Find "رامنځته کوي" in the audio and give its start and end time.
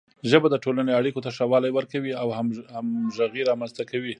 3.49-4.09